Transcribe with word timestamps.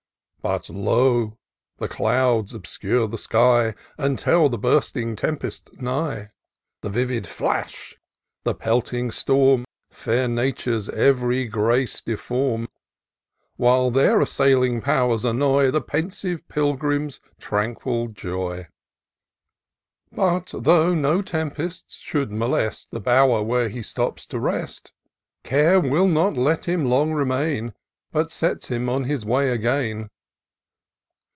But, 0.43 0.71
lo! 0.71 1.37
the 1.77 1.87
clouds 1.87 2.55
obscure 2.55 3.07
the 3.07 3.19
sky, 3.19 3.75
And 3.95 4.17
tell 4.17 4.49
the 4.49 4.57
bursting 4.57 5.15
tempest 5.15 5.69
nigh; 5.79 6.31
The 6.81 6.89
vivid 6.89 7.27
flash, 7.27 7.95
the 8.43 8.55
pelting 8.55 9.11
storm, 9.11 9.65
Fair 9.91 10.27
Nature's 10.27 10.89
ev'ry 10.89 11.45
grace 11.45 12.01
deform; 12.01 12.67
While 13.57 13.91
their 13.91 14.19
assailing 14.19 14.81
powers 14.81 15.25
annoy 15.25 15.69
The 15.69 15.79
pensive 15.79 16.47
pilgrim's 16.47 17.21
tranquil 17.39 18.07
joy; 18.07 18.67
But, 20.11 20.55
though 20.57 20.95
no 20.95 21.21
tempests 21.21 21.97
should 21.97 22.31
molest 22.31 22.89
The 22.89 22.99
bower 22.99 23.43
where 23.43 23.69
he 23.69 23.83
stops 23.83 24.25
to 24.25 24.39
rest, 24.39 24.91
Care 25.43 25.79
will 25.79 26.07
not 26.07 26.33
let 26.35 26.65
him 26.65 26.85
long 26.85 27.11
remain. 27.13 27.75
But 28.11 28.31
sets 28.31 28.69
him 28.69 28.89
on 28.89 29.03
his 29.03 29.23
way^gain. 29.23 30.09